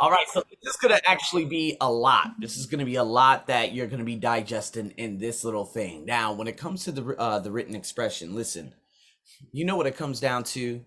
All 0.00 0.10
right, 0.10 0.26
so 0.28 0.42
this 0.62 0.74
is 0.74 0.80
going 0.80 0.94
to 0.94 1.08
actually 1.08 1.44
be 1.44 1.76
a 1.80 1.90
lot. 1.90 2.32
This 2.40 2.56
is 2.56 2.66
going 2.66 2.80
to 2.80 2.84
be 2.84 2.96
a 2.96 3.04
lot 3.04 3.46
that 3.46 3.72
you're 3.72 3.86
going 3.86 4.00
to 4.00 4.04
be 4.04 4.16
digesting 4.16 4.90
in 4.96 5.18
this 5.18 5.44
little 5.44 5.64
thing. 5.64 6.04
Now, 6.04 6.32
when 6.32 6.48
it 6.48 6.56
comes 6.56 6.84
to 6.84 6.92
the 6.92 7.16
uh, 7.16 7.38
the 7.38 7.52
written 7.52 7.76
expression, 7.76 8.34
listen, 8.34 8.74
you 9.52 9.64
know 9.64 9.76
what 9.76 9.86
it 9.86 9.96
comes 9.96 10.18
down 10.18 10.42
to? 10.44 10.84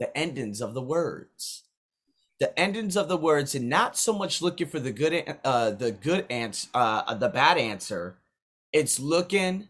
The 0.00 0.16
endings 0.18 0.60
of 0.60 0.74
the 0.74 0.82
words. 0.82 1.62
The 2.40 2.58
endings 2.58 2.96
of 2.96 3.06
the 3.06 3.16
words, 3.16 3.54
and 3.54 3.68
not 3.68 3.96
so 3.96 4.12
much 4.12 4.42
looking 4.42 4.66
for 4.66 4.80
the 4.80 4.92
good, 4.92 5.36
uh, 5.44 5.70
the 5.70 5.92
good 5.92 6.26
answer, 6.28 6.68
uh, 6.74 7.14
the 7.14 7.28
bad 7.28 7.56
answer. 7.56 8.18
It's 8.72 8.98
looking 8.98 9.68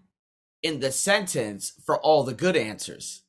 in 0.63 0.81
the 0.81 0.91
sentence 0.91 1.75
for 1.85 1.99
all 2.01 2.25
the 2.25 2.33
good 2.33 2.57
answers. 2.57 3.24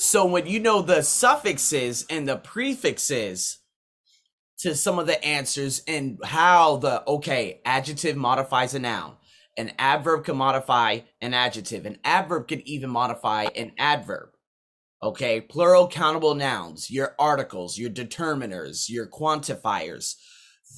So 0.00 0.26
when 0.26 0.46
you 0.46 0.60
know 0.60 0.80
the 0.80 1.02
suffixes 1.02 2.06
and 2.08 2.28
the 2.28 2.36
prefixes 2.36 3.58
to 4.58 4.76
some 4.76 5.00
of 5.00 5.08
the 5.08 5.22
answers 5.24 5.82
and 5.88 6.20
how 6.24 6.76
the 6.76 7.02
okay 7.08 7.60
adjective 7.64 8.16
modifies 8.16 8.74
a 8.74 8.78
noun, 8.78 9.16
an 9.56 9.72
adverb 9.76 10.24
can 10.24 10.36
modify 10.36 11.00
an 11.20 11.34
adjective, 11.34 11.84
an 11.84 11.98
adverb 12.04 12.46
can 12.46 12.66
even 12.68 12.90
modify 12.90 13.48
an 13.56 13.72
adverb. 13.76 14.28
Okay, 15.02 15.40
plural 15.40 15.88
countable 15.88 16.36
nouns, 16.36 16.92
your 16.92 17.16
articles, 17.18 17.76
your 17.76 17.90
determiners, 17.90 18.88
your 18.88 19.08
quantifiers. 19.08 20.14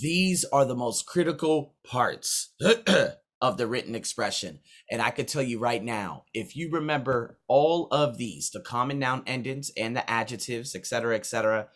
These 0.01 0.47
are 0.47 0.65
the 0.65 0.75
most 0.75 1.05
critical 1.05 1.75
parts 1.85 2.55
of 3.43 3.57
the 3.57 3.67
written 3.67 3.95
expression. 3.95 4.61
And 4.91 5.01
I 5.01 5.11
could 5.11 5.29
tell 5.29 5.43
you 5.43 5.59
right 5.59 5.83
now, 5.83 6.25
if 6.35 6.57
you 6.57 6.71
remember 6.71 7.39
all 7.49 7.89
of 7.91 8.19
these, 8.19 8.51
the 8.51 8.61
common 8.61 8.99
noun 8.99 9.23
endings 9.27 9.71
and 9.77 9.97
the 9.97 10.09
adjectives, 10.09 10.75
etc., 10.75 11.17
etc., 11.17 11.69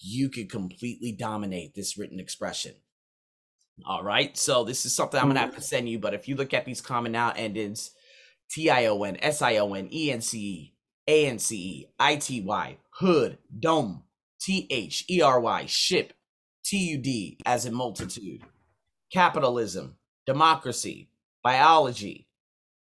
you 0.00 0.28
could 0.28 0.50
completely 0.50 1.12
dominate 1.12 1.74
this 1.74 1.96
written 1.96 2.18
expression. 2.18 2.74
All 3.86 4.02
right. 4.02 4.36
So 4.36 4.64
this 4.64 4.84
is 4.84 4.94
something 4.94 5.20
I'm 5.20 5.28
gonna 5.28 5.40
have 5.40 5.50
mm-hmm. 5.50 5.58
to 5.58 5.62
send 5.62 5.88
you. 5.88 5.98
But 5.98 6.14
if 6.14 6.28
you 6.28 6.34
look 6.34 6.52
at 6.52 6.64
these 6.64 6.80
common 6.80 7.12
noun 7.12 7.36
endings, 7.36 7.92
T 8.50 8.68
I 8.68 8.86
O 8.86 9.02
N, 9.02 9.16
S 9.20 9.42
I 9.42 9.56
O 9.56 9.72
N, 9.74 9.88
E 9.92 10.10
N 10.10 10.20
C 10.20 10.38
E, 10.38 10.74
A 11.08 11.26
N 11.26 11.38
C 11.38 11.56
E, 11.56 11.86
I 11.98 12.16
T 12.16 12.40
Y, 12.40 12.78
hood, 12.98 13.38
dome, 13.58 14.02
T 14.40 14.66
H 14.70 15.04
E 15.08 15.22
R 15.22 15.40
Y, 15.40 15.66
ship, 15.66 16.12
T 16.64 16.76
U 16.90 16.98
D, 16.98 17.38
as 17.46 17.64
in 17.64 17.74
multitude, 17.74 18.42
capitalism, 19.12 19.96
democracy, 20.26 21.08
biology. 21.42 22.28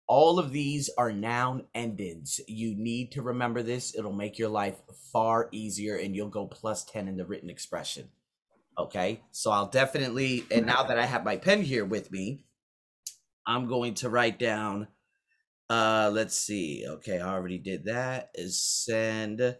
All 0.08 0.40
of 0.40 0.52
these 0.52 0.90
are 0.98 1.12
noun 1.12 1.68
endings. 1.74 2.42
You 2.48 2.76
need 2.76 3.14
to 3.14 3.22
remember 3.22 3.64
this. 3.64 3.96
It'll 3.96 4.12
make 4.12 4.38
your 4.38 4.50
life 4.50 4.76
far 5.14 5.48
easier 5.52 5.96
and 5.96 6.16
you'll 6.16 6.28
go 6.28 6.48
plus 6.48 6.84
10 6.84 7.08
in 7.08 7.16
the 7.16 7.26
written 7.26 7.50
expression. 7.50 8.10
Okay. 8.78 9.22
So 9.32 9.52
I'll 9.52 9.70
definitely, 9.70 10.44
and 10.52 10.66
now 10.66 10.84
that 10.84 11.00
I 11.00 11.06
have 11.06 11.24
my 11.24 11.38
pen 11.38 11.62
here 11.62 11.86
with 11.86 12.12
me, 12.12 12.44
I'm 13.48 13.68
going 13.68 13.94
to 13.96 14.10
write 14.10 14.38
down, 14.38 14.88
uh, 15.70 16.12
let's 16.14 16.36
see. 16.36 16.86
Okay. 16.86 17.20
I 17.20 17.34
already 17.34 17.58
did 17.58 17.86
that. 17.86 18.32
Is 18.36 18.62
send, 18.62 19.56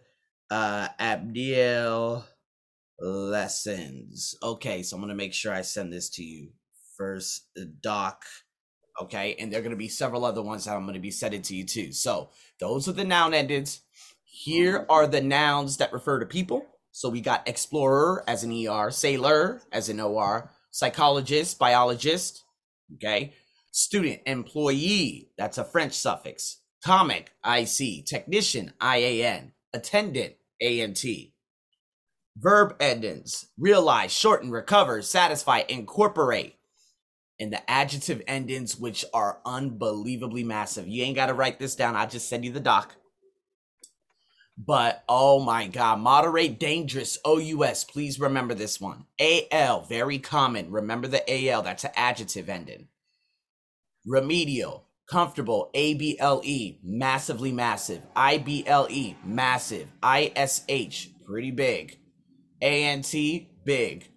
uh, 0.50 0.88
Abdiel 1.00 2.24
lessons. 2.98 4.34
Okay. 4.42 4.82
So 4.82 4.96
I'm 4.96 5.00
going 5.00 5.08
to 5.08 5.14
make 5.14 5.32
sure 5.32 5.54
I 5.54 5.62
send 5.62 5.92
this 5.92 6.10
to 6.10 6.22
you 6.22 6.50
first, 6.98 7.48
doc 7.80 8.24
Okay. 9.00 9.36
And 9.38 9.50
there 9.50 9.60
are 9.60 9.62
going 9.62 9.70
to 9.70 9.76
be 9.76 9.88
several 9.88 10.24
other 10.24 10.42
ones 10.42 10.64
that 10.64 10.76
I'm 10.76 10.82
going 10.82 10.94
to 10.94 11.00
be 11.00 11.10
sending 11.10 11.42
to 11.42 11.56
you 11.56 11.64
too. 11.64 11.92
So 11.92 12.30
those 12.60 12.88
are 12.88 12.92
the 12.92 13.04
noun 13.04 13.34
endings. 13.34 13.80
Here 14.24 14.86
are 14.88 15.06
the 15.06 15.20
nouns 15.20 15.78
that 15.78 15.92
refer 15.92 16.18
to 16.20 16.26
people. 16.26 16.66
So 16.90 17.08
we 17.08 17.20
got 17.20 17.48
explorer 17.48 18.22
as 18.28 18.44
an 18.44 18.52
ER, 18.52 18.90
sailor 18.90 19.62
as 19.72 19.88
an 19.88 20.00
OR, 20.00 20.50
psychologist, 20.70 21.58
biologist. 21.58 22.44
Okay. 22.94 23.32
Student, 23.70 24.20
employee, 24.26 25.30
that's 25.38 25.56
a 25.56 25.64
French 25.64 25.94
suffix. 25.94 26.58
Comic, 26.84 27.32
IC. 27.46 28.04
Technician, 28.04 28.72
IAN. 28.80 29.52
Attendant, 29.72 30.34
ANT. 30.60 31.02
Verb 32.36 32.74
endings, 32.80 33.46
realize, 33.58 34.10
shorten, 34.10 34.50
recover, 34.50 35.02
satisfy, 35.02 35.62
incorporate 35.68 36.56
and 37.40 37.52
the 37.52 37.70
adjective 37.70 38.22
endings, 38.26 38.78
which 38.78 39.04
are 39.12 39.40
unbelievably 39.44 40.44
massive. 40.44 40.86
You 40.86 41.04
ain't 41.04 41.16
got 41.16 41.26
to 41.26 41.34
write 41.34 41.58
this 41.58 41.74
down. 41.74 41.96
I'll 41.96 42.08
just 42.08 42.28
send 42.28 42.44
you 42.44 42.52
the 42.52 42.60
doc. 42.60 42.94
But 44.56 45.02
oh 45.08 45.40
my 45.40 45.66
God, 45.66 45.98
moderate, 46.00 46.60
dangerous, 46.60 47.18
OUS. 47.26 47.84
Please 47.84 48.20
remember 48.20 48.54
this 48.54 48.80
one. 48.80 49.06
AL, 49.18 49.86
very 49.86 50.18
common. 50.18 50.70
Remember 50.70 51.08
the 51.08 51.48
AL, 51.50 51.62
that's 51.62 51.84
an 51.84 51.90
adjective 51.96 52.48
ending. 52.48 52.88
Remedial, 54.06 54.86
comfortable, 55.08 55.70
ABLE, 55.74 56.76
massively 56.84 57.50
massive. 57.50 58.02
IBLE, 58.14 59.16
massive. 59.24 59.88
ISH, 60.04 61.08
pretty 61.24 61.50
big. 61.50 61.98
ANT, 62.60 63.14
big. 63.64 64.08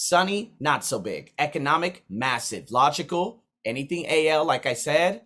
Sunny, 0.00 0.54
not 0.60 0.84
so 0.84 1.00
big. 1.00 1.32
Economic, 1.40 2.04
massive. 2.08 2.70
Logical, 2.70 3.42
anything 3.64 4.06
AL, 4.08 4.44
like 4.44 4.64
I 4.64 4.74
said, 4.74 5.22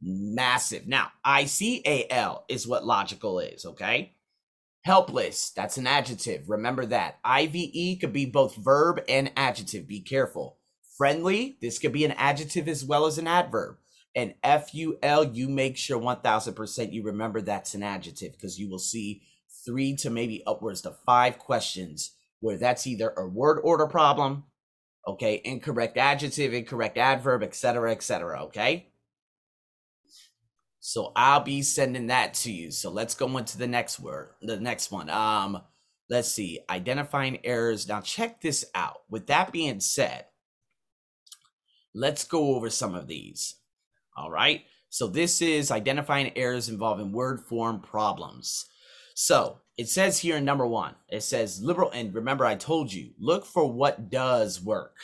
massive. 0.00 0.86
Now, 0.86 1.08
ICAL 1.26 2.42
is 2.48 2.64
what 2.64 2.86
logical 2.86 3.40
is, 3.40 3.66
okay? 3.66 4.12
Helpless, 4.84 5.50
that's 5.50 5.76
an 5.76 5.88
adjective. 5.88 6.48
Remember 6.48 6.86
that. 6.86 7.18
IVE 7.24 7.98
could 7.98 8.12
be 8.12 8.26
both 8.26 8.54
verb 8.54 9.00
and 9.08 9.32
adjective. 9.36 9.88
Be 9.88 9.98
careful. 9.98 10.56
Friendly, 10.96 11.56
this 11.60 11.80
could 11.80 11.92
be 11.92 12.04
an 12.04 12.12
adjective 12.12 12.68
as 12.68 12.84
well 12.84 13.06
as 13.06 13.18
an 13.18 13.26
adverb. 13.26 13.78
And 14.14 14.34
FUL, 14.44 15.24
you 15.32 15.48
make 15.48 15.76
sure 15.76 16.00
1000% 16.00 16.92
you 16.92 17.02
remember 17.02 17.40
that's 17.40 17.74
an 17.74 17.82
adjective 17.82 18.34
because 18.34 18.56
you 18.56 18.70
will 18.70 18.78
see 18.78 19.22
three 19.66 19.96
to 19.96 20.10
maybe 20.10 20.44
upwards 20.46 20.82
to 20.82 20.92
five 21.04 21.40
questions 21.40 22.12
where 22.42 22.58
that's 22.58 22.86
either 22.88 23.14
a 23.16 23.26
word 23.26 23.60
order 23.62 23.86
problem, 23.86 24.42
okay, 25.06 25.40
incorrect 25.44 25.96
adjective, 25.96 26.52
incorrect 26.52 26.98
adverb, 26.98 27.42
etc., 27.42 27.92
etc., 27.92 28.42
okay? 28.42 28.88
So 30.80 31.12
I'll 31.14 31.44
be 31.44 31.62
sending 31.62 32.08
that 32.08 32.34
to 32.34 32.52
you. 32.52 32.72
So 32.72 32.90
let's 32.90 33.14
go 33.14 33.38
into 33.38 33.56
the 33.56 33.68
next 33.68 34.00
word, 34.00 34.30
the 34.42 34.58
next 34.58 34.90
one. 34.90 35.08
Um, 35.08 35.62
let's 36.10 36.28
see, 36.28 36.58
identifying 36.68 37.38
errors. 37.46 37.86
Now 37.86 38.00
check 38.00 38.40
this 38.40 38.64
out. 38.74 39.02
With 39.08 39.28
that 39.28 39.52
being 39.52 39.78
said, 39.78 40.26
let's 41.94 42.24
go 42.24 42.56
over 42.56 42.68
some 42.68 42.96
of 42.96 43.06
these. 43.06 43.54
All 44.16 44.32
right. 44.32 44.64
So 44.88 45.06
this 45.06 45.40
is 45.40 45.70
identifying 45.70 46.36
errors 46.36 46.68
involving 46.68 47.12
word 47.12 47.40
form 47.40 47.78
problems. 47.78 48.66
So 49.24 49.60
it 49.78 49.88
says 49.88 50.18
here 50.18 50.38
in 50.38 50.44
number 50.44 50.66
one, 50.66 50.96
it 51.08 51.22
says 51.22 51.62
liberal, 51.62 51.92
and 51.92 52.12
remember 52.12 52.44
I 52.44 52.56
told 52.56 52.92
you, 52.92 53.12
look 53.20 53.46
for 53.46 53.72
what 53.72 54.10
does 54.10 54.60
work. 54.60 54.96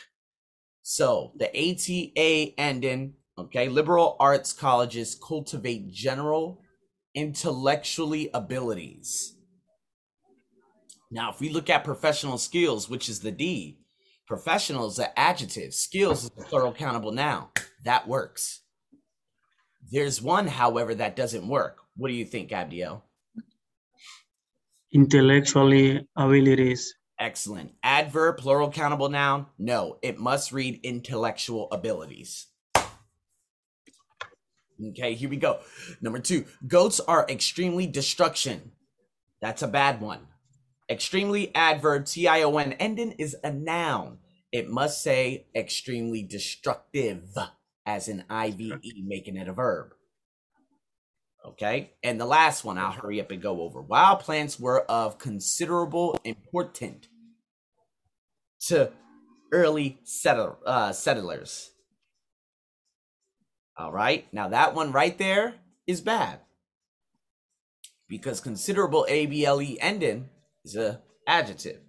So 0.82 1.34
the 1.36 1.46
ATA 1.46 2.52
ending, 2.58 3.14
okay, 3.38 3.68
liberal 3.68 4.16
arts 4.18 4.52
colleges 4.52 5.14
cultivate 5.14 5.92
general 5.92 6.60
intellectually 7.14 8.28
abilities. 8.34 9.36
Now, 11.12 11.30
if 11.30 11.38
we 11.38 11.48
look 11.48 11.70
at 11.70 11.84
professional 11.84 12.38
skills, 12.38 12.90
which 12.90 13.08
is 13.08 13.20
the 13.20 13.30
D, 13.30 13.78
professional 14.26 14.88
is 14.88 14.98
an 14.98 15.10
adjective, 15.16 15.72
skills 15.72 16.24
is 16.24 16.30
a 16.36 16.42
plural 16.42 16.72
countable 16.72 17.12
noun. 17.12 17.46
That 17.84 18.08
works. 18.08 18.62
There's 19.92 20.20
one, 20.20 20.48
however, 20.48 20.96
that 20.96 21.14
doesn't 21.14 21.46
work. 21.46 21.78
What 21.96 22.08
do 22.08 22.14
you 22.14 22.24
think, 22.24 22.50
Abdiel? 22.50 23.04
Intellectually 24.92 26.06
abilities. 26.16 26.94
Excellent. 27.20 27.72
Adverb, 27.82 28.38
plural 28.38 28.70
countable 28.70 29.08
noun? 29.08 29.46
No, 29.58 29.98
it 30.02 30.18
must 30.18 30.52
read 30.52 30.80
intellectual 30.82 31.68
abilities. 31.72 32.46
Okay, 34.90 35.14
here 35.14 35.28
we 35.28 35.36
go. 35.36 35.58
Number 36.00 36.20
two, 36.20 36.44
goats 36.66 37.00
are 37.00 37.26
extremely 37.28 37.86
destruction. 37.86 38.72
That's 39.42 39.62
a 39.62 39.68
bad 39.68 40.00
one. 40.00 40.28
Extremely 40.88 41.54
adverb, 41.54 42.06
T 42.06 42.28
I 42.28 42.42
O 42.42 42.56
N, 42.56 42.72
ending 42.74 43.12
is 43.18 43.36
a 43.44 43.52
noun. 43.52 44.18
It 44.52 44.70
must 44.70 45.02
say 45.02 45.48
extremely 45.54 46.22
destructive, 46.22 47.36
as 47.84 48.08
in 48.08 48.24
I 48.30 48.52
V 48.52 48.72
E, 48.82 49.04
making 49.04 49.36
it 49.36 49.48
a 49.48 49.52
verb. 49.52 49.92
Okay. 51.46 51.92
And 52.02 52.20
the 52.20 52.26
last 52.26 52.64
one, 52.64 52.78
I'll 52.78 52.92
hurry 52.92 53.20
up 53.20 53.30
and 53.30 53.40
go 53.40 53.62
over. 53.62 53.80
Wild 53.80 54.20
plants 54.20 54.58
were 54.58 54.82
of 54.82 55.18
considerable 55.18 56.18
importance 56.24 57.08
to 58.66 58.92
early 59.52 59.98
uh, 60.66 60.92
settlers. 60.92 61.70
All 63.76 63.92
right. 63.92 64.26
Now 64.32 64.48
that 64.48 64.74
one 64.74 64.92
right 64.92 65.16
there 65.16 65.54
is 65.86 66.00
bad 66.00 66.40
because 68.08 68.40
considerable 68.40 69.06
ABLE 69.08 69.76
ending 69.80 70.28
is 70.64 70.74
a 70.76 71.00
adjective. 71.26 71.80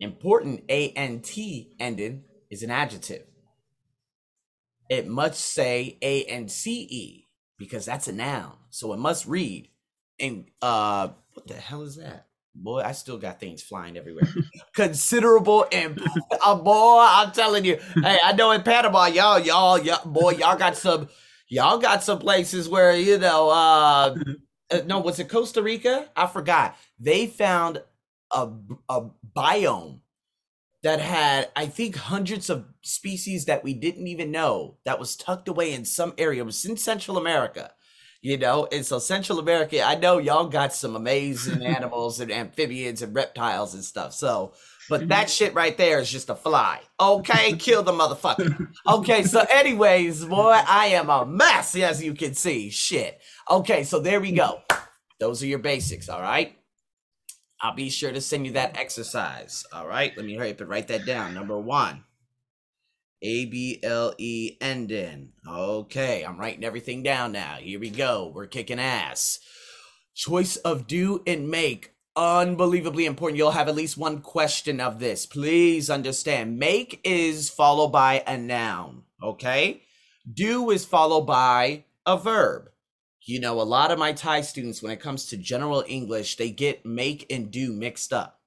Important 0.00 0.68
ant 0.70 1.38
ending 1.78 2.24
is 2.50 2.62
an 2.62 2.70
adjective. 2.70 3.22
It 4.90 5.06
must 5.06 5.40
say 5.40 5.96
ance 6.02 6.66
because 7.62 7.84
that's 7.86 8.08
a 8.08 8.12
noun. 8.12 8.54
So 8.70 8.92
it 8.92 8.98
must 8.98 9.24
read. 9.24 9.68
And 10.18 10.46
uh 10.60 11.10
what 11.32 11.46
the 11.46 11.54
hell 11.54 11.82
is 11.82 11.94
that? 11.94 12.26
Boy, 12.56 12.80
I 12.80 12.90
still 12.90 13.18
got 13.18 13.38
things 13.38 13.62
flying 13.62 13.96
everywhere. 13.96 14.28
Considerable 14.74 15.64
and 15.70 16.00
uh, 16.44 16.56
boy, 16.56 17.06
I'm 17.08 17.30
telling 17.30 17.64
you. 17.64 17.78
Hey, 17.94 18.18
I 18.22 18.32
know 18.32 18.50
in 18.50 18.62
Panama, 18.62 19.06
y'all, 19.06 19.38
y'all, 19.38 19.78
y'all, 19.78 20.04
boy, 20.04 20.32
y'all 20.32 20.58
got 20.58 20.76
some, 20.76 21.08
y'all 21.48 21.78
got 21.78 22.02
some 22.02 22.18
places 22.18 22.68
where 22.68 22.96
you 22.96 23.16
know, 23.16 23.48
uh, 23.48 24.16
uh 24.72 24.80
no, 24.86 24.98
was 24.98 25.20
it 25.20 25.28
Costa 25.28 25.62
Rica? 25.62 26.08
I 26.16 26.26
forgot. 26.26 26.76
They 26.98 27.28
found 27.28 27.80
a 28.32 28.50
a 28.88 29.08
biome 29.36 30.00
that 30.82 31.00
had, 31.00 31.50
I 31.54 31.66
think, 31.66 31.96
hundreds 31.96 32.50
of 32.50 32.66
species 32.82 33.44
that 33.44 33.62
we 33.62 33.74
didn't 33.74 34.08
even 34.08 34.30
know 34.30 34.78
that 34.84 34.98
was 34.98 35.16
tucked 35.16 35.48
away 35.48 35.72
in 35.72 35.84
some 35.84 36.14
area. 36.18 36.42
It 36.42 36.46
was 36.46 36.64
in 36.64 36.76
Central 36.76 37.18
America 37.18 37.72
you 38.22 38.38
know? 38.38 38.68
And 38.72 38.86
so 38.86 38.98
central 38.98 39.38
america 39.38 39.82
i 39.82 39.96
know 39.96 40.18
y'all 40.18 40.48
got 40.48 40.72
some 40.72 40.96
amazing 40.96 41.62
animals 41.66 42.20
and 42.20 42.32
amphibians 42.32 43.02
and 43.02 43.14
reptiles 43.14 43.74
and 43.74 43.84
stuff. 43.84 44.14
So 44.14 44.54
but 44.88 45.00
mm-hmm. 45.00 45.08
that 45.08 45.30
shit 45.30 45.54
right 45.54 45.76
there 45.76 45.98
is 45.98 46.10
just 46.10 46.30
a 46.30 46.34
fly. 46.34 46.80
Okay 46.98 47.54
kill 47.54 47.82
the 47.82 47.92
motherfucker. 47.92 48.68
Okay 48.88 49.24
so 49.24 49.44
anyways 49.50 50.24
boy 50.24 50.60
i 50.66 50.86
am 50.86 51.10
a 51.10 51.26
mess 51.26 51.76
as 51.76 52.02
you 52.02 52.14
can 52.14 52.34
see. 52.34 52.70
Shit. 52.70 53.20
Okay 53.50 53.82
so 53.82 53.98
there 53.98 54.20
we 54.20 54.32
go. 54.32 54.60
Those 55.18 55.42
are 55.42 55.46
your 55.46 55.58
basics 55.58 56.08
all 56.08 56.22
right 56.22 56.56
i'll 57.62 57.74
be 57.74 57.88
sure 57.88 58.12
to 58.12 58.20
send 58.20 58.44
you 58.44 58.52
that 58.52 58.76
exercise 58.76 59.64
all 59.72 59.86
right 59.86 60.16
let 60.16 60.26
me 60.26 60.34
hurry 60.34 60.50
up 60.50 60.60
and 60.60 60.68
write 60.68 60.88
that 60.88 61.06
down 61.06 61.32
number 61.32 61.58
one 61.58 62.04
a 63.22 63.44
B 63.46 63.78
L 63.82 64.14
E 64.18 64.56
ending. 64.60 65.32
Okay, 65.48 66.24
I'm 66.24 66.38
writing 66.38 66.64
everything 66.64 67.02
down 67.02 67.32
now. 67.32 67.56
Here 67.60 67.78
we 67.78 67.88
go. 67.88 68.32
We're 68.34 68.46
kicking 68.46 68.80
ass. 68.80 69.38
Choice 70.14 70.56
of 70.56 70.86
do 70.86 71.22
and 71.26 71.48
make. 71.48 71.92
Unbelievably 72.14 73.06
important. 73.06 73.38
You'll 73.38 73.52
have 73.52 73.68
at 73.68 73.74
least 73.74 73.96
one 73.96 74.20
question 74.20 74.80
of 74.80 74.98
this. 74.98 75.24
Please 75.24 75.88
understand. 75.88 76.58
Make 76.58 77.00
is 77.04 77.48
followed 77.48 77.88
by 77.88 78.22
a 78.26 78.36
noun. 78.36 79.04
Okay? 79.22 79.82
Do 80.30 80.70
is 80.70 80.84
followed 80.84 81.22
by 81.22 81.84
a 82.04 82.18
verb. 82.18 82.68
You 83.24 83.40
know, 83.40 83.60
a 83.60 83.62
lot 83.62 83.90
of 83.90 83.98
my 83.98 84.12
Thai 84.12 84.40
students, 84.40 84.82
when 84.82 84.92
it 84.92 85.00
comes 85.00 85.26
to 85.26 85.36
general 85.36 85.84
English, 85.86 86.36
they 86.36 86.50
get 86.50 86.84
make 86.84 87.26
and 87.30 87.50
do 87.50 87.72
mixed 87.72 88.12
up. 88.12 88.40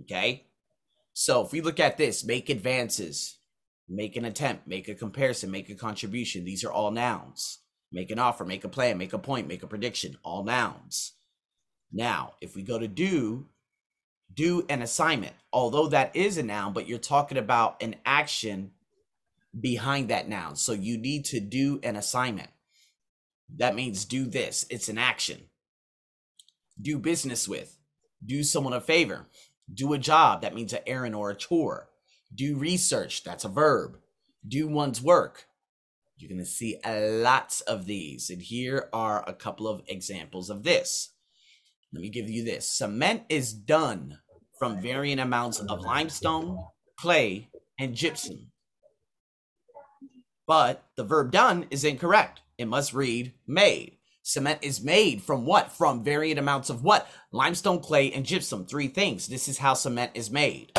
Okay? 0.00 0.46
So 1.12 1.44
if 1.44 1.52
we 1.52 1.60
look 1.60 1.78
at 1.78 1.98
this, 1.98 2.24
make 2.24 2.48
advances 2.48 3.38
make 3.92 4.16
an 4.16 4.24
attempt, 4.24 4.66
make 4.66 4.88
a 4.88 4.94
comparison, 4.94 5.50
make 5.50 5.68
a 5.68 5.74
contribution. 5.74 6.44
These 6.44 6.64
are 6.64 6.72
all 6.72 6.90
nouns. 6.90 7.58
Make 7.92 8.10
an 8.10 8.18
offer, 8.18 8.44
make 8.44 8.64
a 8.64 8.68
plan, 8.68 8.96
make 8.96 9.12
a 9.12 9.18
point, 9.18 9.48
make 9.48 9.62
a 9.62 9.66
prediction, 9.66 10.16
all 10.22 10.44
nouns. 10.44 11.12
Now, 11.92 12.34
if 12.40 12.56
we 12.56 12.62
go 12.62 12.78
to 12.78 12.88
do, 12.88 13.48
do 14.32 14.64
an 14.70 14.80
assignment, 14.80 15.34
although 15.52 15.88
that 15.88 16.16
is 16.16 16.38
a 16.38 16.42
noun, 16.42 16.72
but 16.72 16.88
you're 16.88 16.98
talking 16.98 17.36
about 17.36 17.82
an 17.82 17.96
action 18.06 18.70
behind 19.58 20.08
that 20.08 20.26
noun. 20.26 20.56
So 20.56 20.72
you 20.72 20.96
need 20.96 21.26
to 21.26 21.40
do 21.40 21.80
an 21.82 21.96
assignment. 21.96 22.48
That 23.56 23.74
means 23.74 24.04
do 24.04 24.24
this, 24.24 24.66
it's 24.70 24.88
an 24.88 24.98
action. 24.98 25.48
Do 26.80 26.98
business 26.98 27.46
with, 27.46 27.78
do 28.24 28.42
someone 28.42 28.72
a 28.72 28.80
favor, 28.80 29.28
do 29.72 29.92
a 29.92 29.98
job. 29.98 30.42
That 30.42 30.54
means 30.54 30.72
an 30.72 30.80
errand 30.86 31.14
or 31.14 31.30
a 31.30 31.34
chore 31.34 31.88
do 32.34 32.56
research, 32.56 33.24
that's 33.24 33.44
a 33.44 33.48
verb. 33.48 33.98
Do 34.46 34.68
one's 34.68 35.02
work. 35.02 35.46
You're 36.16 36.28
going 36.28 36.38
to 36.38 36.46
see 36.46 36.78
a 36.84 37.00
lots 37.22 37.60
of 37.62 37.86
these. 37.86 38.30
And 38.30 38.40
here 38.40 38.88
are 38.92 39.24
a 39.26 39.34
couple 39.34 39.68
of 39.68 39.82
examples 39.86 40.50
of 40.50 40.62
this. 40.62 41.10
Let 41.92 42.02
me 42.02 42.08
give 42.08 42.30
you 42.30 42.44
this. 42.44 42.68
Cement 42.68 43.22
is 43.28 43.52
done 43.52 44.18
from 44.58 44.80
varying 44.80 45.18
amounts 45.18 45.58
of 45.58 45.80
limestone, 45.80 46.58
clay, 46.96 47.48
and 47.78 47.94
gypsum. 47.94 48.51
But 50.52 50.84
the 50.96 51.04
verb 51.04 51.30
done 51.32 51.64
is 51.70 51.82
incorrect. 51.82 52.42
It 52.58 52.66
must 52.66 52.92
read 52.92 53.32
made. 53.46 53.96
Cement 54.22 54.58
is 54.60 54.84
made 54.84 55.22
from 55.22 55.46
what? 55.46 55.72
From 55.72 56.04
varying 56.04 56.36
amounts 56.36 56.68
of 56.68 56.84
what? 56.84 57.08
Limestone, 57.32 57.80
clay, 57.80 58.12
and 58.12 58.22
gypsum. 58.22 58.66
Three 58.66 58.88
things. 58.88 59.28
This 59.28 59.48
is 59.48 59.56
how 59.56 59.72
cement 59.72 60.10
is 60.12 60.30
made. 60.30 60.78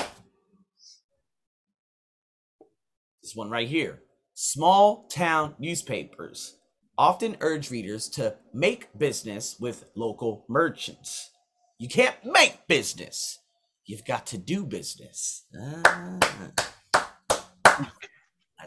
This 3.24 3.34
one 3.34 3.50
right 3.50 3.68
here. 3.68 4.04
Small 4.36 5.08
town 5.08 5.56
newspapers 5.58 6.56
often 6.96 7.36
urge 7.42 7.72
readers 7.72 8.08
to 8.10 8.36
make 8.54 8.96
business 8.96 9.60
with 9.60 9.86
local 9.96 10.46
merchants. 10.48 11.32
You 11.80 11.90
can't 11.90 12.24
make 12.24 12.68
business. 12.68 13.40
You've 13.88 14.06
got 14.06 14.28
to 14.28 14.38
do 14.38 14.66
business. 14.66 15.48
Ah. 15.60 16.20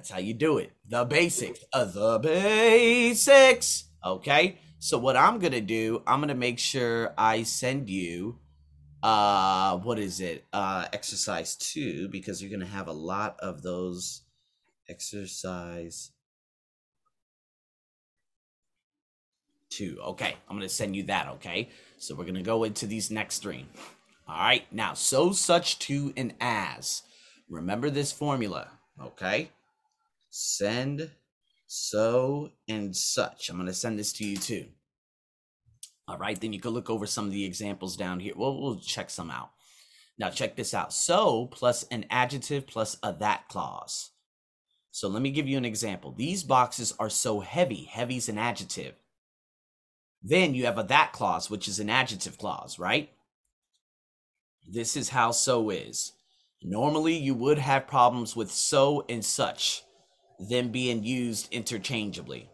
That's 0.06 0.14
how 0.14 0.25
you 0.25 0.35
do 0.35 0.58
it. 0.58 0.70
The 0.88 1.05
basics. 1.05 1.64
Uh, 1.73 1.85
the 1.85 2.20
basics. 2.20 3.87
Okay. 4.05 4.61
So 4.79 4.99
what 4.99 5.17
I'm 5.17 5.41
gonna 5.41 5.61
do, 5.61 6.00
I'm 6.06 6.20
gonna 6.20 6.37
make 6.37 6.61
sure 6.61 7.12
I 7.19 7.43
send 7.43 7.91
you 7.91 8.38
uh 9.03 9.76
what 9.79 9.99
is 9.99 10.20
it? 10.20 10.44
Uh 10.53 10.87
exercise 10.93 11.56
two, 11.56 12.06
because 12.08 12.41
you're 12.41 12.53
gonna 12.53 12.70
have 12.70 12.87
a 12.87 12.93
lot 12.93 13.37
of 13.41 13.62
those 13.62 14.23
exercise 14.88 16.12
two. 19.70 19.99
Okay, 20.06 20.37
I'm 20.49 20.61
to 20.61 20.69
send 20.69 20.94
you 20.94 21.02
that, 21.05 21.26
okay? 21.31 21.69
So 21.99 22.14
we're 22.14 22.26
to 22.26 22.43
go 22.43 22.62
into 22.62 22.87
these 22.87 23.11
next 23.11 23.41
three. 23.41 23.67
All 24.29 24.38
right, 24.38 24.73
now, 24.73 24.94
so, 24.94 25.32
such, 25.32 25.81
to, 25.81 26.12
and 26.17 26.35
as. 26.41 27.02
Remember 27.49 27.91
this 27.91 28.12
formula, 28.12 28.69
okay? 29.00 29.50
Send, 30.38 31.11
so, 31.67 32.50
and 32.69 32.94
such. 32.94 33.49
I'm 33.49 33.56
going 33.56 33.69
to 33.69 33.73
send 33.73 33.99
this 33.99 34.12
to 34.12 34.25
you 34.27 34.37
too. 34.37 34.67
All 36.06 36.19
right, 36.19 36.38
then 36.38 36.53
you 36.53 36.61
can 36.61 36.73
look 36.73 36.91
over 36.91 37.06
some 37.06 37.25
of 37.25 37.33
the 37.33 37.47
examples 37.47 37.97
down 37.97 38.21
here. 38.21 38.35
Well, 38.37 38.61
we'll 38.61 38.79
check 38.79 39.09
some 39.09 39.31
out. 39.31 39.49
Now, 40.19 40.29
check 40.29 40.55
this 40.55 40.75
out. 40.75 40.93
So 40.93 41.47
plus 41.47 41.85
an 41.85 42.05
adjective 42.11 42.67
plus 42.67 42.99
a 43.02 43.14
that 43.14 43.49
clause. 43.49 44.11
So 44.90 45.09
let 45.09 45.23
me 45.23 45.31
give 45.31 45.49
you 45.49 45.57
an 45.57 45.64
example. 45.64 46.12
These 46.12 46.43
boxes 46.43 46.93
are 46.99 47.09
so 47.09 47.40
heavy. 47.40 47.85
Heavy's 47.85 48.28
an 48.28 48.37
adjective. 48.37 48.95
Then 50.23 50.55
you 50.55 50.66
have 50.66 50.78
a 50.78 50.83
that 50.83 51.12
clause, 51.14 51.49
which 51.49 51.66
is 51.66 51.81
an 51.81 51.88
adjective 51.88 52.37
clause, 52.37 52.78
right? 52.78 53.09
This 54.69 54.99
is 54.99 55.09
how 55.09 55.31
so 55.31 55.71
is. 55.71 56.12
Normally, 56.62 57.16
you 57.16 57.33
would 57.33 57.59
have 57.59 57.87
problems 57.87 58.37
with 58.37 58.50
so 58.50 59.07
and 59.09 59.25
such, 59.25 59.83
them 60.38 60.71
being 60.71 61.02
used 61.02 61.52
interchangeably. 61.52 62.50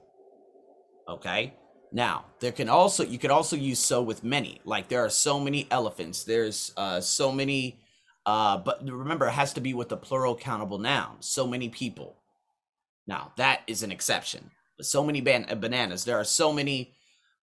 Okay? 1.09 1.55
Now, 1.93 2.25
there 2.41 2.53
can 2.53 2.69
also 2.69 3.05
you 3.05 3.19
could 3.19 3.31
also 3.31 3.57
use 3.57 3.79
so 3.79 4.03
with 4.03 4.25
many. 4.25 4.61
Like 4.65 4.89
there 4.89 5.05
are 5.05 5.11
so 5.11 5.39
many 5.39 5.67
elephants. 5.71 6.25
There's 6.25 6.73
uh 6.77 7.01
so 7.01 7.31
many 7.31 7.81
uh 8.25 8.59
but 8.59 8.89
remember 8.89 9.27
it 9.27 9.33
has 9.33 9.53
to 9.55 9.61
be 9.61 9.75
with 9.75 9.91
the 9.91 9.97
plural 9.97 10.35
countable 10.35 10.79
noun. 10.79 11.17
So 11.21 11.47
many 11.47 11.69
people. 11.69 12.17
Now, 13.07 13.33
that 13.37 13.63
is 13.67 13.83
an 13.83 13.93
exception. 13.93 14.51
But 14.77 14.87
so 14.87 15.05
many 15.05 15.21
ban- 15.21 15.47
uh, 15.51 15.57
bananas. 15.57 16.05
There 16.05 16.19
are 16.19 16.25
so 16.25 16.53
many 16.53 16.95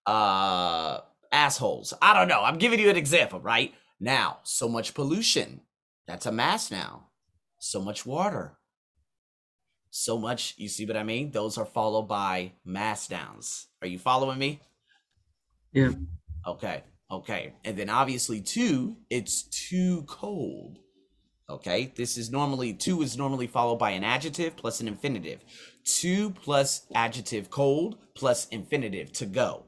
uh 0.07 1.01
assholes. 1.31 1.93
I 2.01 2.13
don't 2.13 2.27
know. 2.27 2.43
I'm 2.43 2.57
giving 2.57 2.79
you 2.79 2.89
an 2.89 2.97
example, 2.97 3.39
right? 3.39 3.73
Now, 3.99 4.39
so 4.43 4.67
much 4.67 4.95
pollution. 4.95 5.61
That's 6.07 6.25
a 6.25 6.31
mass 6.31 6.71
noun. 6.71 7.01
So 7.59 7.81
much 7.81 8.05
water. 8.05 8.57
So 9.91 10.17
much, 10.17 10.53
you 10.57 10.69
see 10.69 10.85
what 10.85 10.97
I 10.97 11.03
mean? 11.03 11.31
Those 11.31 11.57
are 11.57 11.65
followed 11.65 12.07
by 12.07 12.53
mass 12.63 13.09
nouns. 13.09 13.67
Are 13.81 13.87
you 13.87 13.99
following 13.99 14.37
me? 14.37 14.61
Yeah. 15.73 15.91
Okay. 16.45 16.83
Okay. 17.11 17.53
And 17.65 17.77
then 17.77 17.89
obviously, 17.89 18.41
too, 18.41 18.97
it's 19.09 19.43
too 19.43 20.03
cold. 20.07 20.79
Okay, 21.49 21.91
this 21.95 22.15
is 22.15 22.29
normally 22.29 22.73
too 22.73 23.01
is 23.01 23.17
normally 23.17 23.47
followed 23.47 23.77
by 23.77 23.91
an 23.91 24.03
adjective 24.03 24.55
plus 24.55 24.81
an 24.81 24.87
infinitive. 24.87 25.39
Too 25.83 26.29
plus 26.29 26.85
adjective 26.93 27.49
cold 27.49 27.97
plus 28.13 28.47
infinitive 28.49 29.11
to 29.13 29.25
go. 29.25 29.65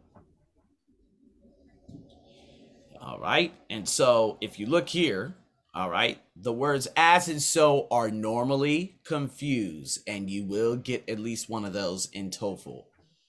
All 3.01 3.19
right, 3.19 3.51
and 3.71 3.89
so 3.89 4.37
if 4.41 4.59
you 4.59 4.67
look 4.67 4.89
here, 4.89 5.35
all 5.73 5.89
right, 5.89 6.19
the 6.35 6.51
words 6.51 6.87
as 6.97 7.29
and 7.29 7.41
so 7.41 7.87
are 7.89 8.11
normally 8.11 8.99
confused, 9.05 10.01
and 10.05 10.29
you 10.29 10.43
will 10.43 10.75
get 10.75 11.07
at 11.09 11.19
least 11.19 11.49
one 11.49 11.63
of 11.63 11.71
those 11.71 12.09
in 12.11 12.29
TOEFL. 12.29 12.83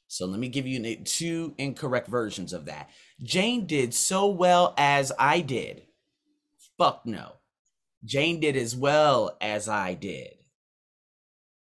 So 0.08 0.26
let 0.26 0.40
me 0.40 0.48
give 0.48 0.66
you 0.66 0.96
two 0.96 1.54
incorrect 1.56 2.08
versions 2.08 2.52
of 2.52 2.66
that. 2.66 2.90
Jane 3.22 3.66
did 3.66 3.94
so 3.94 4.26
well 4.26 4.74
as 4.76 5.12
I 5.18 5.40
did. 5.40 5.82
Fuck 6.76 7.06
no. 7.06 7.34
Jane 8.04 8.40
did 8.40 8.56
as 8.56 8.74
well 8.74 9.36
as 9.40 9.68
I 9.68 9.94
did. 9.94 10.34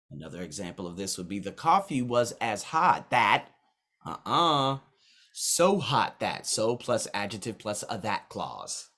Another 0.09 0.41
example 0.41 0.87
of 0.87 0.97
this 0.97 1.17
would 1.17 1.29
be 1.29 1.39
the 1.39 1.51
coffee 1.51 2.01
was 2.01 2.33
as 2.41 2.63
hot 2.63 3.11
that, 3.11 3.49
uh 4.05 4.17
uh, 4.25 4.77
so 5.31 5.79
hot 5.79 6.19
that, 6.19 6.45
so 6.47 6.75
plus 6.75 7.07
adjective 7.13 7.59
plus 7.59 7.83
a 7.89 7.97
that 7.99 8.27
clause. 8.27 8.90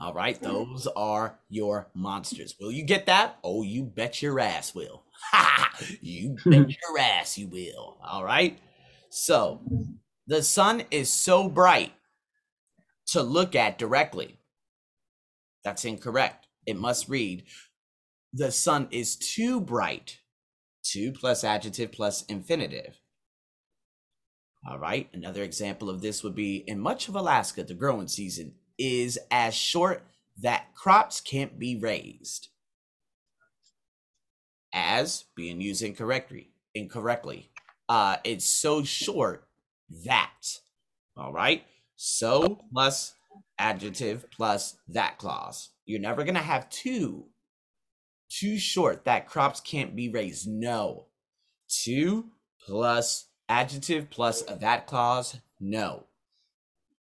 All 0.00 0.12
right, 0.12 0.40
those 0.40 0.88
are 0.96 1.38
your 1.48 1.88
monsters. 1.94 2.56
Will 2.60 2.72
you 2.72 2.82
get 2.82 3.06
that? 3.06 3.38
Oh, 3.44 3.62
you 3.62 3.84
bet 3.84 4.20
your 4.20 4.40
ass 4.40 4.74
will. 4.74 5.04
you 6.00 6.36
bet 6.44 6.68
your 6.88 6.98
ass 6.98 7.38
you 7.38 7.46
will. 7.46 7.98
All 8.04 8.24
right. 8.24 8.58
So 9.10 9.60
the 10.26 10.42
sun 10.42 10.82
is 10.90 11.10
so 11.10 11.48
bright 11.48 11.92
to 13.08 13.22
look 13.22 13.54
at 13.54 13.78
directly. 13.78 14.38
That's 15.62 15.84
incorrect. 15.84 16.48
It 16.66 16.76
must 16.76 17.08
read 17.08 17.44
the 18.32 18.50
sun 18.50 18.88
is 18.90 19.14
too 19.14 19.60
bright. 19.60 20.18
Too 20.82 21.12
plus 21.12 21.44
adjective 21.44 21.92
plus 21.92 22.24
infinitive. 22.26 22.98
All 24.68 24.78
right. 24.78 25.08
Another 25.12 25.42
example 25.44 25.88
of 25.88 26.02
this 26.02 26.24
would 26.24 26.34
be 26.34 26.64
in 26.66 26.80
much 26.80 27.08
of 27.08 27.14
Alaska, 27.14 27.62
the 27.62 27.74
growing 27.74 28.08
season 28.08 28.54
is 28.78 29.18
as 29.30 29.54
short 29.54 30.02
that 30.40 30.74
crops 30.74 31.20
can't 31.20 31.58
be 31.58 31.76
raised. 31.76 32.48
As 34.72 35.24
being 35.36 35.60
used 35.60 35.82
incorrectly. 35.82 36.50
Incorrectly. 36.74 37.50
Uh, 37.88 38.16
it's 38.24 38.46
so 38.46 38.82
short 38.82 39.46
that. 40.04 40.58
All 41.16 41.32
right. 41.32 41.64
So 41.96 42.60
plus 42.72 43.14
adjective 43.58 44.26
plus 44.30 44.76
that 44.88 45.18
clause. 45.18 45.70
You're 45.86 46.00
never 46.00 46.24
gonna 46.24 46.40
have 46.40 46.68
two. 46.70 47.26
Too 48.28 48.58
short 48.58 49.04
that 49.04 49.28
crops 49.28 49.60
can't 49.60 49.94
be 49.94 50.08
raised. 50.08 50.48
No. 50.48 51.06
Too 51.68 52.30
plus 52.66 53.26
adjective 53.48 54.10
plus 54.10 54.42
that 54.42 54.86
clause. 54.86 55.36
No. 55.60 56.06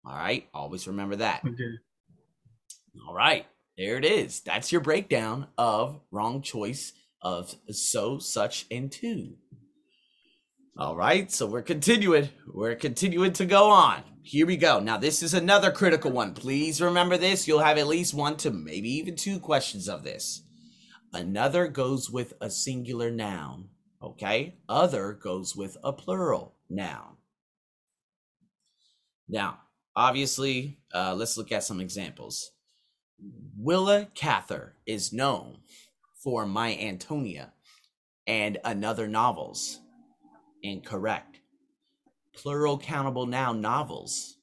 All 0.04 0.14
right. 0.14 0.48
Always 0.54 0.86
remember 0.86 1.16
that. 1.16 1.42
Okay. 1.44 1.78
All 3.06 3.14
right. 3.14 3.46
There 3.76 3.96
it 3.96 4.04
is. 4.04 4.40
That's 4.40 4.72
your 4.72 4.80
breakdown 4.80 5.46
of 5.56 6.00
wrong 6.10 6.42
choice 6.42 6.92
of 7.22 7.54
so, 7.70 8.18
such, 8.18 8.66
and 8.70 8.90
too. 8.90 9.36
All 10.76 10.96
right. 10.96 11.30
So 11.30 11.46
we're 11.46 11.62
continuing. 11.62 12.30
We're 12.46 12.76
continuing 12.76 13.32
to 13.34 13.46
go 13.46 13.70
on. 13.70 14.02
Here 14.22 14.46
we 14.46 14.56
go. 14.56 14.80
Now, 14.80 14.96
this 14.96 15.22
is 15.22 15.34
another 15.34 15.70
critical 15.70 16.10
one. 16.10 16.34
Please 16.34 16.80
remember 16.80 17.16
this. 17.16 17.48
You'll 17.48 17.60
have 17.60 17.78
at 17.78 17.86
least 17.86 18.14
one 18.14 18.36
to 18.38 18.50
maybe 18.50 18.90
even 18.90 19.16
two 19.16 19.38
questions 19.38 19.88
of 19.88 20.04
this. 20.04 20.42
Another 21.12 21.68
goes 21.68 22.10
with 22.10 22.34
a 22.40 22.50
singular 22.50 23.10
noun. 23.10 23.68
Okay. 24.02 24.56
Other 24.68 25.12
goes 25.12 25.56
with 25.56 25.76
a 25.82 25.92
plural 25.92 26.54
noun. 26.68 27.16
Now, 29.28 29.60
obviously, 29.94 30.78
uh, 30.94 31.14
let's 31.14 31.36
look 31.36 31.52
at 31.52 31.64
some 31.64 31.80
examples. 31.80 32.52
Willa 33.56 34.08
Cather 34.14 34.76
is 34.86 35.12
known 35.12 35.58
for 36.22 36.46
My 36.46 36.76
Antonia 36.76 37.52
and 38.26 38.58
another 38.64 39.08
novels. 39.08 39.80
Incorrect. 40.62 41.40
Plural 42.34 42.78
countable 42.78 43.26
noun 43.26 43.60
novels. 43.60 44.36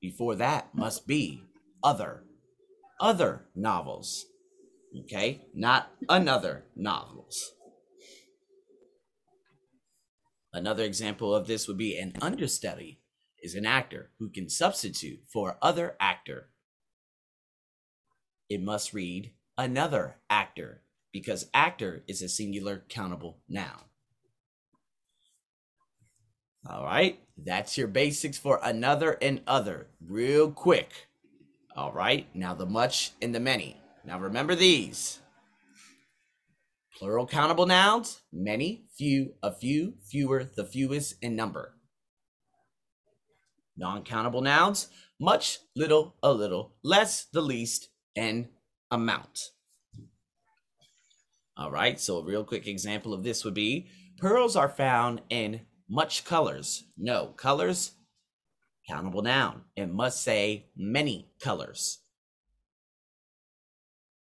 Before 0.00 0.34
that 0.36 0.74
must 0.74 1.06
be 1.06 1.42
other. 1.82 2.24
Other 3.00 3.46
novels. 3.54 4.26
Okay? 5.04 5.42
Not 5.54 5.90
another 6.08 6.64
novels. 6.76 7.52
Another 10.52 10.84
example 10.84 11.34
of 11.34 11.46
this 11.46 11.68
would 11.68 11.78
be 11.78 11.96
an 11.96 12.14
understudy 12.20 12.99
is 13.42 13.54
an 13.54 13.66
actor 13.66 14.10
who 14.18 14.28
can 14.28 14.48
substitute 14.48 15.20
for 15.32 15.58
other 15.62 15.96
actor. 16.00 16.50
It 18.48 18.62
must 18.62 18.92
read 18.92 19.32
another 19.56 20.16
actor 20.28 20.82
because 21.12 21.50
actor 21.52 22.02
is 22.08 22.22
a 22.22 22.28
singular 22.28 22.84
countable 22.88 23.40
noun. 23.48 23.84
All 26.68 26.84
right, 26.84 27.18
that's 27.38 27.78
your 27.78 27.88
basics 27.88 28.36
for 28.36 28.60
another 28.62 29.16
and 29.22 29.40
other, 29.46 29.88
real 30.04 30.50
quick. 30.50 31.08
All 31.74 31.92
right, 31.92 32.26
now 32.34 32.54
the 32.54 32.66
much 32.66 33.12
and 33.22 33.34
the 33.34 33.40
many. 33.40 33.80
Now 34.04 34.18
remember 34.18 34.54
these 34.54 35.20
plural 36.98 37.26
countable 37.26 37.64
nouns 37.64 38.20
many, 38.30 38.84
few, 38.96 39.34
a 39.42 39.52
few, 39.52 39.94
fewer, 40.04 40.44
the 40.44 40.64
fewest 40.64 41.14
in 41.22 41.34
number. 41.34 41.74
Non 43.80 44.04
countable 44.04 44.42
nouns 44.42 44.88
much, 45.18 45.58
little, 45.74 46.14
a 46.22 46.32
little, 46.32 46.74
less, 46.84 47.26
the 47.32 47.40
least, 47.40 47.88
and 48.14 48.48
amount. 48.90 49.40
All 51.56 51.70
right, 51.70 51.98
so 51.98 52.18
a 52.18 52.24
real 52.24 52.44
quick 52.44 52.66
example 52.66 53.14
of 53.14 53.22
this 53.22 53.42
would 53.42 53.54
be 53.54 53.88
pearls 54.18 54.54
are 54.54 54.68
found 54.68 55.22
in 55.30 55.62
much 55.88 56.26
colors. 56.26 56.84
No, 56.98 57.28
colors, 57.38 57.92
countable 58.86 59.22
noun. 59.22 59.62
It 59.76 59.86
must 59.86 60.22
say 60.22 60.66
many 60.76 61.30
colors. 61.42 62.02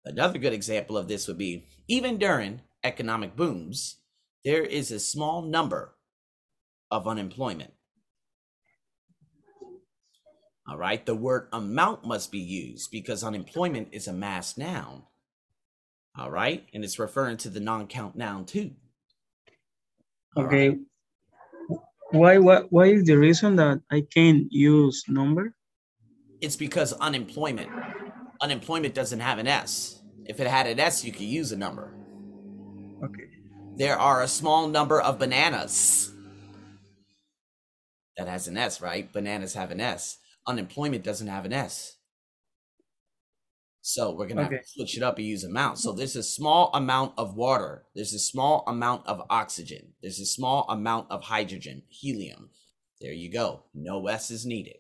Another 0.06 0.40
good 0.40 0.54
example 0.54 0.98
of 0.98 1.10
this 1.10 1.28
would 1.28 1.38
be 1.38 1.66
even 1.90 2.18
during 2.18 2.62
economic 2.86 3.36
booms, 3.36 3.98
there 4.46 4.64
is 4.64 4.92
a 4.92 5.00
small 5.00 5.42
number 5.42 5.96
of 6.90 7.06
unemployment. 7.06 7.74
All 10.68 10.78
right, 10.78 11.06
the 11.06 11.16
word 11.16 11.48
amount 11.52 12.06
must 12.06 12.32
be 12.32 12.40
used 12.40 12.92
because 12.92 13.24
unemployment 13.24 13.90
is 13.92 14.08
a 14.08 14.14
mass 14.14 14.58
noun. 14.58 15.04
All 16.18 16.30
right, 16.30 16.68
and 16.74 16.84
it's 16.84 17.00
referring 17.00 17.38
to 17.38 17.50
the 17.50 17.60
non 17.60 17.88
count 17.88 18.16
noun 18.16 18.46
too. 18.46 18.72
All 20.36 20.46
okay. 20.46 20.70
Right. 20.70 20.80
Why, 22.12 22.38
why, 22.38 22.60
why 22.70 22.88
is 22.88 23.06
the 23.06 23.18
reason 23.18 23.56
that 23.56 23.82
I 23.90 24.02
can't 24.02 24.52
use 24.52 25.06
number? 25.08 25.54
It's 26.42 26.58
because 26.58 26.92
unemployment. 26.94 27.70
Unemployment 28.42 28.94
doesn't 28.94 29.22
have 29.22 29.40
an 29.40 29.48
S. 29.48 30.02
If 30.26 30.40
it 30.40 30.48
had 30.48 30.68
an 30.68 30.80
S, 30.80 31.06
you 31.06 31.12
could 31.12 31.22
use 31.22 31.54
a 31.54 31.58
number. 31.58 31.94
Okay. 33.04 33.28
There 33.78 33.98
are 33.98 34.22
a 34.22 34.28
small 34.28 34.68
number 34.68 35.02
of 35.02 35.20
bananas. 35.20 36.12
That 38.18 38.28
has 38.28 38.48
an 38.48 38.58
S, 38.58 38.82
right? 38.82 39.12
Bananas 39.12 39.54
have 39.54 39.72
an 39.72 39.80
S 39.80 40.18
unemployment 40.48 41.04
doesn't 41.04 41.28
have 41.28 41.46
an 41.46 41.54
S. 41.54 41.98
So 43.82 44.14
we're 44.16 44.28
gonna 44.28 44.44
okay. 44.44 44.62
switch 44.64 44.96
it 44.96 45.04
up 45.04 45.18
and 45.18 45.26
use 45.26 45.44
amount. 45.44 45.80
So 45.80 45.92
there's 45.92 46.16
a 46.16 46.24
small 46.24 46.70
amount 46.74 47.14
of 47.18 47.36
water. 47.36 47.86
There's 47.96 48.14
a 48.14 48.20
small 48.20 48.64
amount 48.68 49.08
of 49.08 49.24
oxygen. 49.30 49.94
There's 50.02 50.20
a 50.20 50.26
small 50.26 50.68
amount 50.70 51.10
of 51.10 51.24
hydrogen, 51.24 51.82
helium. 51.90 52.52
There 53.00 53.12
you 53.12 53.32
go. 53.32 53.64
No 53.74 54.06
S 54.08 54.30
is 54.30 54.46
needed. 54.46 54.76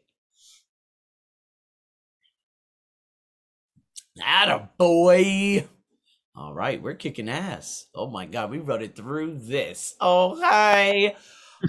Atta 4.23 4.69
boy. 4.77 5.67
All 6.35 6.53
right, 6.53 6.81
we're 6.81 6.93
kicking 6.93 7.27
ass. 7.27 7.87
Oh 7.95 8.09
my 8.09 8.25
god, 8.25 8.51
we 8.51 8.59
wrote 8.59 8.83
it 8.83 8.95
through 8.95 9.39
this. 9.39 9.95
Oh 9.99 10.39
hi 10.39 11.15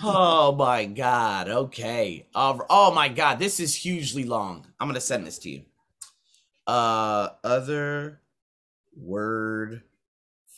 oh 0.03 0.55
my 0.55 0.85
god. 0.85 1.49
Okay. 1.49 2.27
Oh 2.35 2.93
my 2.95 3.09
god. 3.09 3.39
This 3.39 3.61
is 3.61 3.75
hugely 3.75 4.25
long. 4.25 4.67
I'm 4.81 4.89
gonna 4.89 5.01
send 5.01 5.27
this 5.27 5.39
to 5.41 5.51
you. 5.51 5.63
Uh, 6.67 7.31
other 7.43 8.21
word 8.97 9.83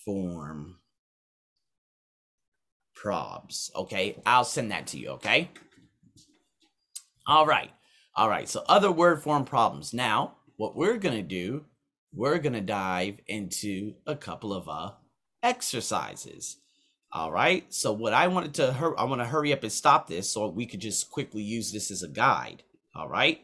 form 0.04 0.76
probs. 2.96 3.74
Okay, 3.74 4.20
I'll 4.26 4.44
send 4.44 4.70
that 4.70 4.86
to 4.88 4.98
you. 4.98 5.10
Okay. 5.10 5.50
All 7.26 7.46
right. 7.46 7.70
All 8.16 8.28
right. 8.28 8.48
So 8.48 8.64
other 8.68 8.92
word 8.92 9.22
form 9.22 9.44
problems. 9.44 9.92
Now, 9.92 10.36
what 10.56 10.76
we're 10.76 10.98
gonna 10.98 11.22
do, 11.22 11.64
we're 12.12 12.38
gonna 12.38 12.60
dive 12.60 13.18
into 13.26 13.94
a 14.06 14.14
couple 14.16 14.52
of 14.52 14.68
uh 14.68 14.92
exercises. 15.42 16.58
All 17.14 17.30
right. 17.30 17.72
So 17.72 17.92
what 17.92 18.12
I 18.12 18.26
wanted 18.26 18.54
to 18.54 18.72
hur- 18.72 18.98
I 18.98 19.04
want 19.04 19.20
to 19.20 19.26
hurry 19.26 19.52
up 19.52 19.62
and 19.62 19.70
stop 19.70 20.08
this 20.08 20.28
so 20.28 20.48
we 20.48 20.66
could 20.66 20.80
just 20.80 21.10
quickly 21.10 21.44
use 21.44 21.70
this 21.72 21.92
as 21.92 22.02
a 22.02 22.08
guide. 22.08 22.64
All 22.92 23.08
right. 23.08 23.40